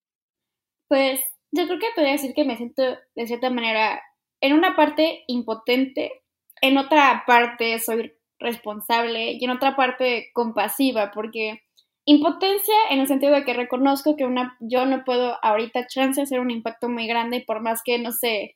[0.88, 1.19] Pues
[1.51, 2.84] yo creo que podría decir que me siento
[3.15, 4.01] de cierta manera
[4.39, 6.23] en una parte impotente,
[6.62, 11.64] en otra parte soy responsable y en otra parte compasiva, porque
[12.06, 16.39] impotencia en el sentido de que reconozco que una, yo no puedo ahorita chance hacer
[16.39, 18.56] un impacto muy grande y por más que, no sé,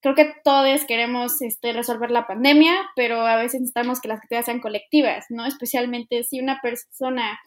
[0.00, 4.46] creo que todos queremos este, resolver la pandemia, pero a veces necesitamos que las actividades
[4.46, 5.46] sean colectivas, ¿no?
[5.46, 7.38] Especialmente si una persona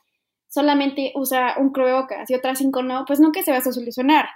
[0.47, 4.27] solamente usa un cubrebocas y otras cinco no, pues nunca se va a solucionar.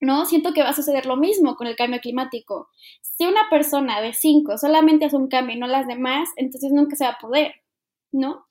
[0.00, 0.26] ¿no?
[0.26, 2.68] Siento que va a suceder lo mismo con el cambio climático.
[3.02, 6.96] Si una persona de cinco solamente hace un cambio y no las demás, entonces nunca
[6.96, 7.54] se va a poder,
[8.12, 8.46] ¿no?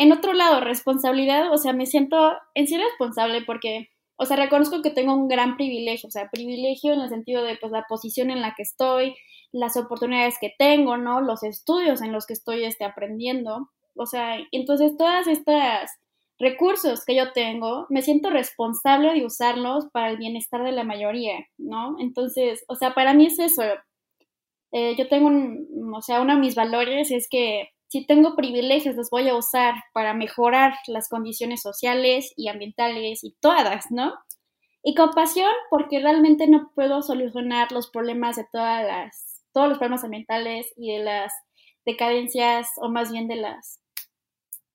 [0.00, 4.80] En otro lado, responsabilidad, o sea, me siento en sí responsable porque, o sea, reconozco
[4.80, 8.30] que tengo un gran privilegio, o sea, privilegio en el sentido de, pues, la posición
[8.30, 9.14] en la que estoy,
[9.52, 11.20] las oportunidades que tengo, ¿no?
[11.20, 15.90] Los estudios en los que estoy este, aprendiendo, o sea, entonces todas estas
[16.38, 21.46] recursos que yo tengo, me siento responsable de usarlos para el bienestar de la mayoría,
[21.58, 21.96] ¿no?
[21.98, 23.64] Entonces, o sea, para mí es eso.
[24.72, 28.94] Eh, yo tengo, un, o sea, uno de mis valores es que si tengo privilegios,
[28.94, 34.14] los voy a usar para mejorar las condiciones sociales y ambientales y todas, ¿no?
[34.84, 40.04] Y compasión, porque realmente no puedo solucionar los problemas de todas las, todos los problemas
[40.04, 41.32] ambientales y de las
[41.84, 43.80] decadencias, o más bien de las,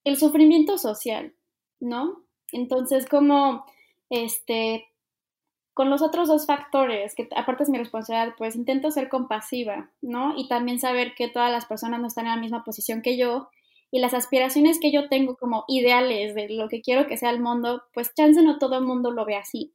[0.04, 1.34] el sufrimiento social,
[1.80, 2.22] ¿no?
[2.52, 3.64] Entonces, como,
[4.10, 4.88] este,
[5.76, 10.32] con los otros dos factores, que aparte es mi responsabilidad, pues intento ser compasiva, ¿no?
[10.34, 13.50] Y también saber que todas las personas no están en la misma posición que yo
[13.90, 17.40] y las aspiraciones que yo tengo como ideales de lo que quiero que sea el
[17.40, 19.74] mundo, pues chance no todo el mundo lo ve así,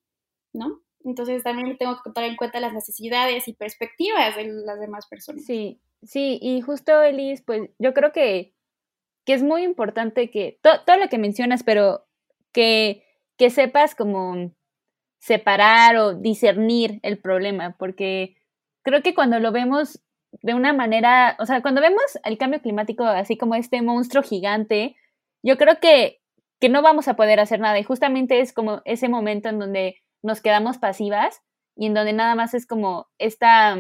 [0.53, 0.81] ¿no?
[1.05, 5.45] Entonces también tengo que tomar en cuenta las necesidades y perspectivas de las demás personas.
[5.45, 8.55] Sí, sí, y justo Elise, pues yo creo que
[9.23, 12.07] que es muy importante que, todo lo que mencionas, pero
[12.51, 13.03] que,
[13.37, 14.51] que sepas como
[15.21, 18.35] separar o discernir el problema, porque
[18.81, 20.01] creo que cuando lo vemos
[20.41, 24.95] de una manera, o sea, cuando vemos el cambio climático así como este monstruo gigante,
[25.43, 26.21] yo creo que,
[26.59, 29.97] que no vamos a poder hacer nada y justamente es como ese momento en donde
[30.23, 31.43] nos quedamos pasivas
[31.75, 33.77] y en donde nada más es como esta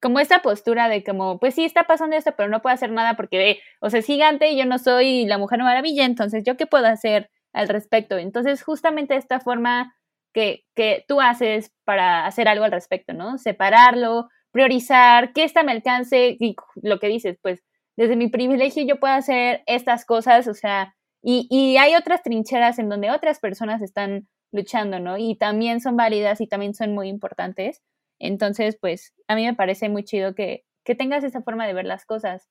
[0.00, 3.16] como esta postura de como, pues sí, está pasando esto, pero no puedo hacer nada
[3.16, 6.66] porque, o sea, es gigante y yo no soy la mujer maravilla, entonces, ¿yo qué
[6.66, 8.16] puedo hacer al respecto?
[8.16, 9.94] Entonces, justamente esta forma
[10.32, 13.38] que, que tú haces para hacer algo al respecto, ¿no?
[13.38, 17.62] Separarlo, priorizar, que esta me alcance y lo que dices, pues,
[17.96, 22.78] desde mi privilegio yo puedo hacer estas cosas, o sea, y, y hay otras trincheras
[22.78, 25.18] en donde otras personas están luchando, ¿no?
[25.18, 27.82] Y también son válidas y también son muy importantes.
[28.18, 31.86] Entonces, pues a mí me parece muy chido que, que tengas esa forma de ver
[31.86, 32.48] las cosas.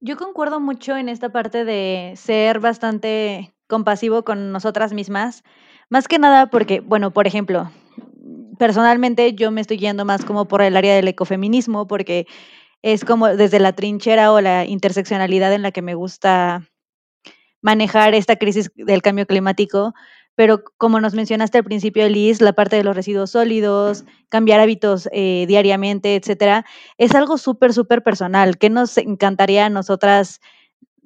[0.00, 5.42] Yo concuerdo mucho en esta parte de ser bastante compasivo con nosotras mismas,
[5.90, 7.70] más que nada porque, bueno, por ejemplo,
[8.58, 12.26] personalmente yo me estoy yendo más como por el área del ecofeminismo, porque
[12.82, 16.68] es como desde la trinchera o la interseccionalidad en la que me gusta
[17.62, 19.94] manejar esta crisis del cambio climático,
[20.34, 25.08] pero como nos mencionaste al principio, Liz, la parte de los residuos sólidos, cambiar hábitos
[25.12, 26.66] eh, diariamente, etcétera,
[26.98, 30.40] es algo súper, súper personal, que nos encantaría a nosotras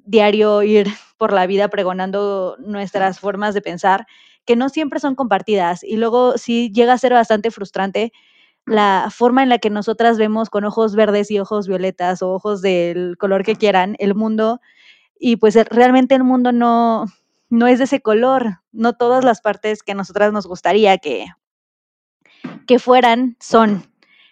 [0.03, 0.87] diario ir
[1.17, 4.05] por la vida pregonando nuestras formas de pensar,
[4.49, 5.83] que no siempre son compartidas.
[5.83, 8.11] Y luego sí llega a ser bastante frustrante
[8.65, 12.63] la forma en la que nosotras vemos con ojos verdes y ojos violetas o ojos
[12.63, 14.59] del color que quieran el mundo.
[15.19, 17.05] Y pues realmente el mundo no,
[17.51, 21.27] no es de ese color, no todas las partes que a nosotras nos gustaría que,
[22.65, 23.83] que fueran son.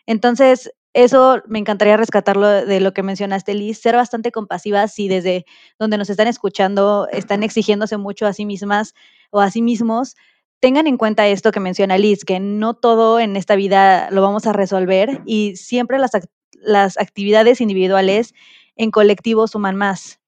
[0.07, 5.45] Entonces, eso me encantaría rescatarlo de lo que mencionaste, Liz, ser bastante compasivas y desde
[5.77, 8.95] donde nos están escuchando están exigiéndose mucho a sí mismas
[9.31, 10.15] o a sí mismos.
[10.59, 14.47] Tengan en cuenta esto que menciona Liz, que no todo en esta vida lo vamos
[14.47, 16.11] a resolver y siempre las,
[16.53, 18.33] las actividades individuales
[18.75, 20.19] en colectivo suman más.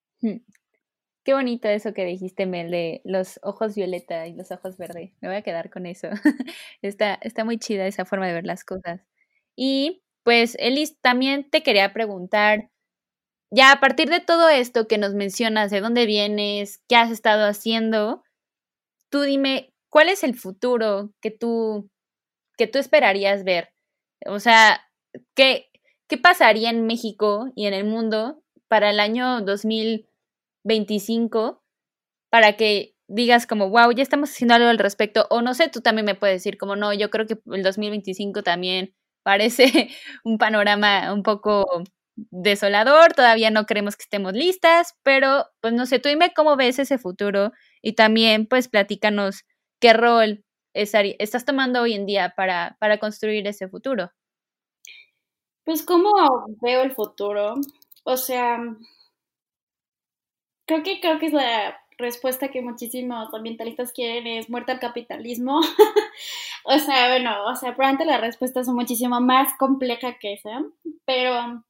[1.23, 5.13] Qué bonito eso que dijiste, Mel, de los ojos violeta y los ojos verde.
[5.21, 6.07] Me voy a quedar con eso.
[6.81, 9.01] está, está muy chida esa forma de ver las cosas.
[9.55, 12.69] Y pues, Elis, también te quería preguntar,
[13.51, 17.47] ya a partir de todo esto que nos mencionas, de dónde vienes, qué has estado
[17.47, 18.23] haciendo,
[19.09, 21.89] tú dime, ¿cuál es el futuro que tú
[22.57, 23.69] que tú esperarías ver?
[24.25, 24.81] O sea,
[25.35, 25.69] ¿qué,
[26.07, 31.63] ¿qué pasaría en México y en el mundo para el año 2025
[32.29, 35.27] para que digas como, wow, ya estamos haciendo algo al respecto?
[35.29, 38.43] O no sé, tú también me puedes decir como, no, yo creo que el 2025
[38.43, 38.93] también
[39.23, 39.65] parece
[40.23, 41.83] un panorama un poco
[42.31, 46.79] desolador, todavía no creemos que estemos listas, pero pues no sé, tú dime cómo ves
[46.79, 49.45] ese futuro y también pues platícanos
[49.79, 54.11] qué rol estás tomando hoy en día para, para construir ese futuro.
[55.63, 56.09] Pues cómo
[56.61, 57.55] veo el futuro,
[58.03, 58.59] o sea,
[60.65, 65.59] creo que creo que es la respuesta que muchísimos ambientalistas quieren es muerte al capitalismo.
[66.63, 70.63] o sea, bueno, o sea, probablemente la respuesta es muchísimo más compleja que esa,
[71.05, 71.63] pero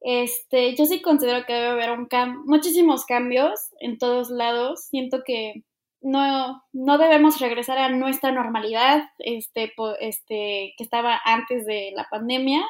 [0.00, 2.08] este, yo sí considero que debe haber un
[2.46, 4.84] muchísimos cambios en todos lados.
[4.84, 5.64] Siento que
[6.00, 12.64] no, no debemos regresar a nuestra normalidad, este, este, que estaba antes de la pandemia.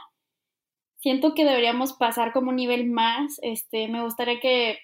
[1.00, 3.38] Siento que deberíamos pasar como un nivel más.
[3.42, 4.78] Este, me gustaría que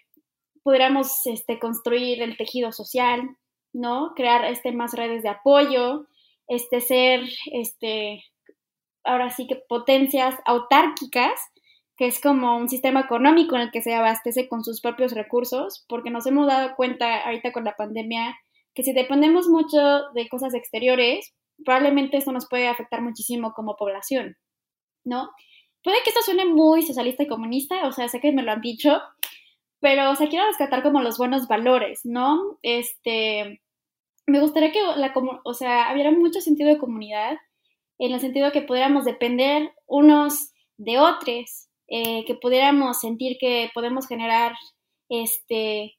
[0.62, 3.36] pudiéramos este, construir el tejido social,
[3.72, 4.12] ¿no?
[4.14, 6.06] Crear este, más redes de apoyo,
[6.46, 8.22] este, ser, este,
[9.02, 11.40] ahora sí que potencias autárquicas
[11.96, 15.84] que es como un sistema económico en el que se abastece con sus propios recursos,
[15.88, 18.36] porque nos hemos dado cuenta ahorita con la pandemia
[18.74, 19.78] que si dependemos mucho
[20.14, 21.32] de cosas exteriores,
[21.64, 24.36] probablemente eso nos puede afectar muchísimo como población,
[25.04, 25.30] ¿no?
[25.82, 28.60] Puede que esto suene muy socialista y comunista, o sea, sé que me lo han
[28.60, 29.00] dicho,
[29.80, 32.58] pero, o sea, quiero rescatar como los buenos valores, ¿no?
[32.62, 33.60] Este,
[34.26, 35.12] me gustaría que la,
[35.44, 37.36] o sea, hubiera mucho sentido de comunidad,
[37.98, 43.70] en el sentido de que pudiéramos depender unos de otros, eh, que pudiéramos sentir que
[43.74, 44.54] podemos generar
[45.08, 45.96] este,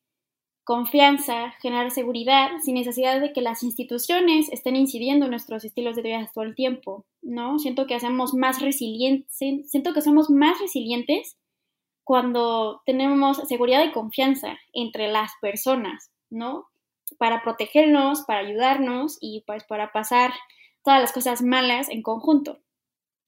[0.66, 6.02] confianza, generar seguridad, sin necesidad de que las instituciones estén incidiendo en nuestros estilos de
[6.02, 7.60] vida todo el tiempo, ¿no?
[7.60, 11.38] Siento que hacemos más resilientes, siento que somos más resilientes
[12.04, 16.66] cuando tenemos seguridad y confianza entre las personas, ¿no?
[17.20, 20.34] Para protegernos, para ayudarnos y pues para pasar
[20.84, 22.58] todas las cosas malas en conjunto.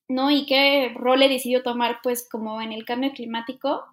[0.07, 0.31] ¿No?
[0.31, 3.83] Y qué rol he decidido tomar, pues, como en el cambio climático.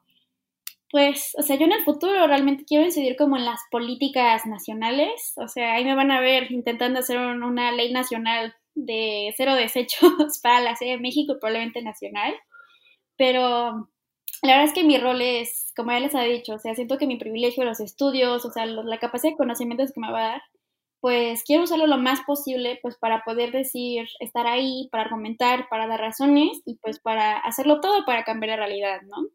[0.90, 5.32] Pues, o sea, yo en el futuro realmente quiero incidir como en las políticas nacionales.
[5.36, 10.12] O sea, ahí me van a ver intentando hacer una ley nacional de cero desechos
[10.42, 12.34] para la Ciudad de México, probablemente nacional.
[13.16, 13.88] Pero
[14.42, 16.98] la verdad es que mi rol es, como ya les he dicho, o sea, siento
[16.98, 20.28] que mi privilegio, los estudios, o sea, la capacidad de conocimientos que me va a
[20.28, 20.42] dar,
[21.04, 25.86] pues quiero usarlo lo más posible, pues para poder decir, estar ahí, para argumentar, para
[25.86, 29.28] dar razones y pues para hacerlo todo para cambiar la realidad, ¿no?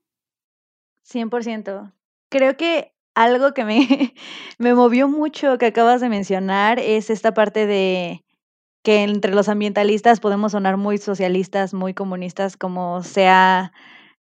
[1.07, 1.93] 100%.
[2.31, 3.77] Creo que algo que me,
[4.57, 8.25] me movió mucho que acabas de mencionar es esta parte de
[8.83, 13.73] que entre los ambientalistas podemos sonar muy socialistas, muy comunistas, como sea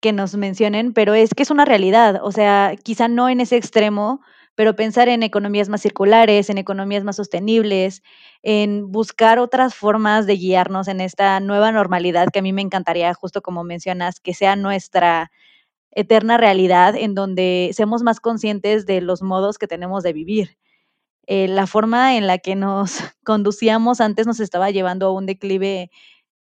[0.02, 3.56] que nos mencionen, pero es que es una realidad, o sea, quizá no en ese
[3.56, 4.20] extremo,
[4.60, 8.02] pero pensar en economías más circulares, en economías más sostenibles,
[8.42, 13.14] en buscar otras formas de guiarnos en esta nueva normalidad que a mí me encantaría,
[13.14, 15.30] justo como mencionas, que sea nuestra
[15.92, 20.58] eterna realidad en donde seamos más conscientes de los modos que tenemos de vivir.
[21.26, 25.90] Eh, la forma en la que nos conducíamos antes nos estaba llevando a un declive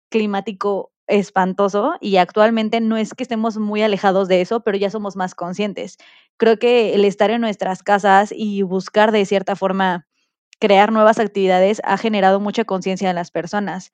[0.08, 5.16] climático espantoso y actualmente no es que estemos muy alejados de eso, pero ya somos
[5.16, 5.98] más conscientes.
[6.38, 10.08] Creo que el estar en nuestras casas y buscar de cierta forma
[10.60, 13.92] crear nuevas actividades ha generado mucha conciencia en las personas.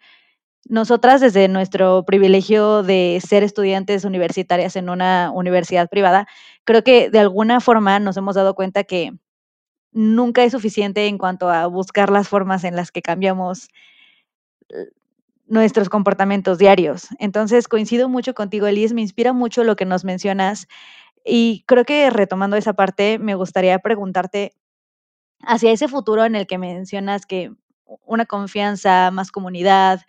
[0.69, 6.27] Nosotras desde nuestro privilegio de ser estudiantes universitarias en una universidad privada,
[6.65, 9.13] creo que de alguna forma nos hemos dado cuenta que
[9.91, 13.69] nunca es suficiente en cuanto a buscar las formas en las que cambiamos
[15.47, 17.07] nuestros comportamientos diarios.
[17.19, 20.67] Entonces, coincido mucho contigo, Elise, me inspira mucho lo que nos mencionas
[21.25, 24.53] y creo que retomando esa parte, me gustaría preguntarte
[25.41, 27.51] hacia ese futuro en el que mencionas que
[28.05, 30.01] una confianza, más comunidad,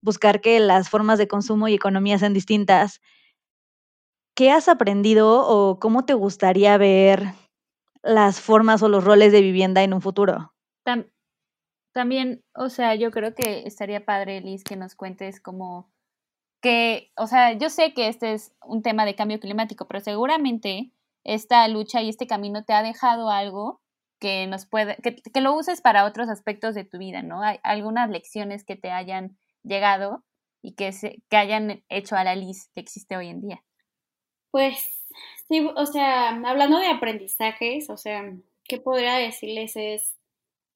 [0.00, 3.00] buscar que las formas de consumo y economía sean distintas.
[4.34, 7.34] ¿Qué has aprendido o cómo te gustaría ver
[8.02, 10.54] las formas o los roles de vivienda en un futuro?
[11.92, 15.90] También, o sea, yo creo que estaría padre, Liz, que nos cuentes como
[16.60, 20.90] que, o sea, yo sé que este es un tema de cambio climático, pero seguramente
[21.24, 23.80] esta lucha y este camino te ha dejado algo
[24.18, 27.42] que nos puede, que, que lo uses para otros aspectos de tu vida, ¿no?
[27.42, 30.24] Hay algunas lecciones que te hayan llegado
[30.62, 33.64] y que, se, que hayan hecho a la Liz que existe hoy en día.
[34.50, 35.04] Pues
[35.48, 38.32] sí, o sea, hablando de aprendizajes, o sea,
[38.64, 39.72] ¿qué podría decirles?
[39.76, 40.16] Es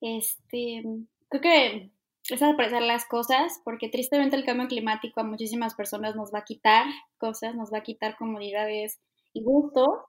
[0.01, 0.83] este,
[1.29, 1.91] creo que
[2.31, 6.45] es apreciar las cosas, porque tristemente el cambio climático a muchísimas personas nos va a
[6.45, 6.87] quitar
[7.19, 9.01] cosas, nos va a quitar comodidades
[9.33, 10.09] y gusto.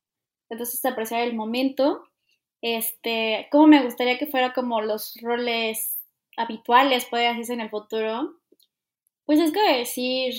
[0.50, 2.04] Entonces, apreciar el momento.
[2.62, 6.00] Este, como me gustaría que fuera como los roles
[6.38, 8.40] habituales, puede decirse en el futuro.
[9.26, 10.36] Pues es que decir,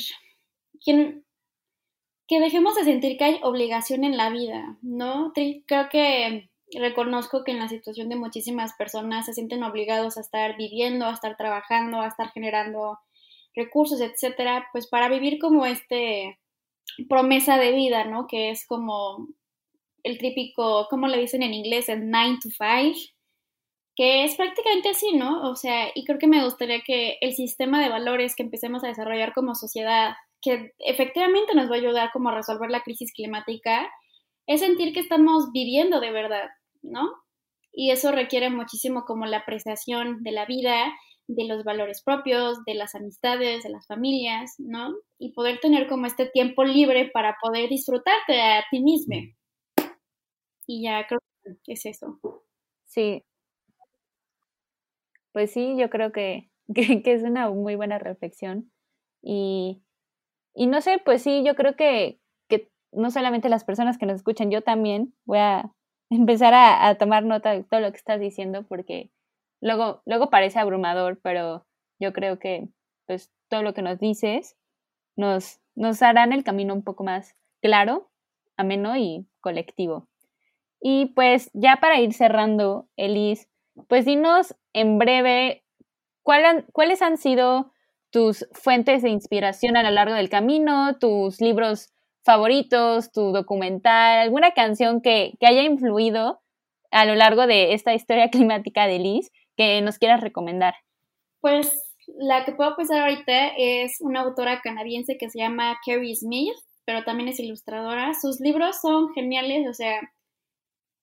[0.82, 5.32] que dejemos de sentir que hay obligación en la vida, ¿no?
[5.34, 10.56] Creo que reconozco que en la situación de muchísimas personas se sienten obligados a estar
[10.56, 12.98] viviendo, a estar trabajando, a estar generando
[13.54, 16.38] recursos, etcétera, pues para vivir como este
[17.08, 18.26] promesa de vida, ¿no?
[18.26, 19.28] Que es como
[20.02, 22.98] el típico, como le dicen en inglés, el 9 to 5,
[23.96, 25.50] que es prácticamente así, ¿no?
[25.50, 28.88] O sea, y creo que me gustaría que el sistema de valores que empecemos a
[28.88, 33.90] desarrollar como sociedad, que efectivamente nos va a ayudar como a resolver la crisis climática,
[34.46, 36.48] es sentir que estamos viviendo de verdad,
[36.86, 37.10] ¿no?
[37.72, 40.92] Y eso requiere muchísimo como la apreciación de la vida,
[41.28, 44.94] de los valores propios, de las amistades, de las familias, ¿no?
[45.18, 49.16] Y poder tener como este tiempo libre para poder disfrutarte a ti mismo.
[50.66, 51.20] Y ya creo
[51.64, 52.18] que es eso.
[52.86, 53.24] Sí.
[55.32, 58.72] Pues sí, yo creo que, que, que es una muy buena reflexión.
[59.22, 59.82] Y,
[60.54, 62.20] y no sé, pues sí, yo creo que,
[62.92, 65.70] no solamente las personas que nos escuchan, yo también voy a
[66.10, 69.10] empezar a, tomar nota de todo lo que estás diciendo porque
[69.60, 71.66] luego, luego parece abrumador, pero
[71.98, 72.68] yo creo que
[73.06, 74.56] pues todo lo que nos dices
[75.16, 78.10] nos, nos harán el camino un poco más claro,
[78.56, 80.08] ameno y colectivo.
[80.80, 83.48] Y pues ya para ir cerrando, Elis,
[83.88, 85.64] pues dinos en breve
[86.22, 87.72] cuáles han sido
[88.10, 91.92] tus fuentes de inspiración a lo largo del camino, tus libros
[92.26, 96.42] favoritos, tu documental, alguna canción que, haya influido
[96.90, 100.74] a lo largo de esta historia climática de Liz que nos quieras recomendar.
[101.40, 101.72] Pues
[102.18, 106.54] la que puedo pensar ahorita es una autora canadiense que se llama Carrie Smith,
[106.84, 108.12] pero también es ilustradora.
[108.14, 110.00] Sus libros son geniales, o sea,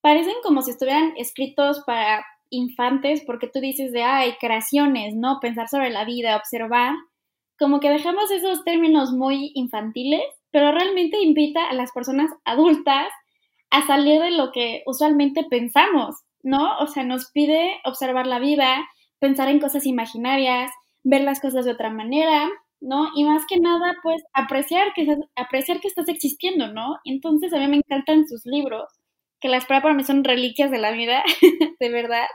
[0.02, 5.40] parecen como si estuvieran escritos para infantes, porque tú dices de, ay, creaciones, ¿no?
[5.42, 6.94] Pensar sobre la vida, observar.
[7.58, 10.24] Como que dejamos esos términos muy infantiles
[10.54, 13.08] pero realmente invita a las personas adultas
[13.72, 16.78] a salir de lo que usualmente pensamos, ¿no?
[16.78, 18.88] O sea, nos pide observar la vida,
[19.18, 20.72] pensar en cosas imaginarias,
[21.04, 23.10] ver las cosas de otra manera, ¿no?
[23.16, 26.98] Y más que nada, pues apreciar que, apreciar que estás existiendo, ¿no?
[27.04, 28.88] Entonces a mí me encantan sus libros,
[29.42, 31.24] que las para mí son reliquias de la vida,
[31.80, 32.28] de verdad.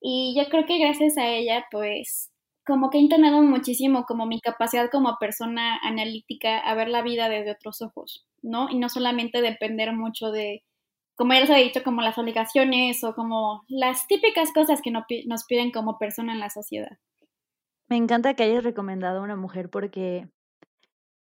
[0.00, 2.32] Y yo creo que gracias a ella, pues
[2.68, 7.30] como que he entrenado muchísimo como mi capacidad como persona analítica a ver la vida
[7.30, 8.68] desde otros ojos, ¿no?
[8.68, 10.64] Y no solamente depender mucho de,
[11.16, 15.44] como ya les he dicho, como las obligaciones o como las típicas cosas que nos
[15.46, 16.98] piden como persona en la sociedad.
[17.88, 20.28] Me encanta que hayas recomendado a una mujer porque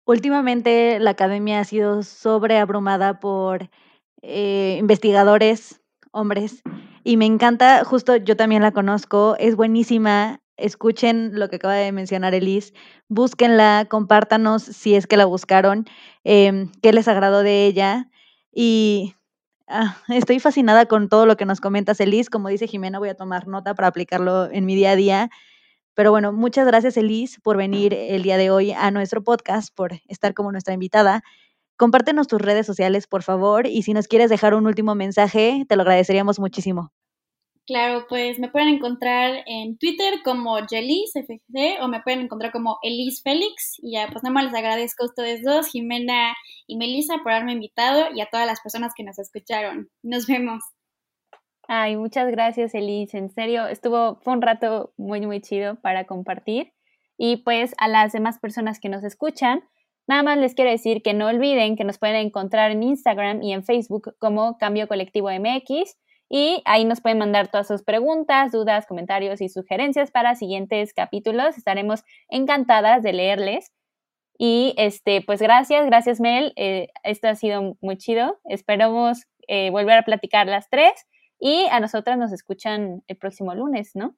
[0.07, 3.71] últimamente la academia ha sido sobreabrumada por
[4.23, 5.81] eh, investigadores,
[6.11, 6.65] hombres,
[7.05, 11.93] y me encanta, justo yo también la conozco, es buenísima, escuchen lo que acaba de
[11.93, 12.75] mencionar Elise,
[13.09, 15.87] búsquenla, compártanos si es que la buscaron,
[16.25, 18.11] em, qué les agradó de ella.
[18.53, 19.15] Y
[19.69, 22.31] ah, estoy fascinada con todo lo que nos comentas, Elise.
[22.31, 25.31] Como dice Jimena, voy a tomar nota para aplicarlo en mi día a día.
[25.95, 29.95] Pero bueno, muchas gracias, Elise, por venir el día de hoy a nuestro podcast, por
[30.09, 31.23] estar como nuestra invitada.
[31.77, 35.77] Compártenos tus redes sociales, por favor, y si nos quieres dejar un último mensaje, te
[35.77, 36.93] lo agradeceríamos muchísimo.
[37.69, 43.21] Claro, pues me pueden encontrar en Twitter como FG o me pueden encontrar como Elise
[43.23, 43.75] Félix.
[43.83, 46.35] Y ya, pues nada más les agradezco a ustedes dos, Jimena
[46.67, 49.91] y Melissa, por haberme invitado y a todas las personas que nos escucharon.
[50.03, 50.65] Nos vemos.
[51.65, 53.19] Ay, muchas gracias, Elise.
[53.19, 56.73] En serio, estuvo, fue un rato muy, muy chido para compartir.
[57.19, 59.63] Y pues a las demás personas que nos escuchan,
[60.07, 63.53] nada más les quiero decir que no olviden que nos pueden encontrar en Instagram y
[63.53, 65.99] en Facebook como Cambio Colectivo MX
[66.29, 71.57] y ahí nos pueden mandar todas sus preguntas, dudas, comentarios y sugerencias para siguientes capítulos.
[71.57, 73.73] Estaremos encantadas de leerles.
[74.39, 76.53] Y este, pues gracias, gracias Mel.
[76.57, 78.39] Eh, esto ha sido muy chido.
[78.45, 80.93] Esperamos eh, volver a platicar las tres.
[81.41, 84.15] Y a nosotras nos escuchan el próximo lunes, ¿no?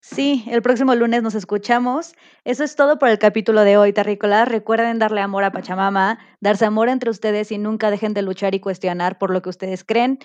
[0.00, 2.14] Sí, el próximo lunes nos escuchamos.
[2.44, 4.48] Eso es todo por el capítulo de hoy, terrícolas.
[4.48, 8.60] Recuerden darle amor a Pachamama, darse amor entre ustedes y nunca dejen de luchar y
[8.60, 10.18] cuestionar por lo que ustedes creen.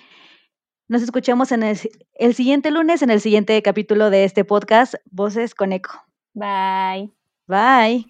[0.88, 1.78] Nos escuchamos en el,
[2.14, 6.02] el siguiente lunes, en el siguiente capítulo de este podcast, Voces con Eco.
[6.32, 7.12] Bye.
[7.46, 8.06] Bye.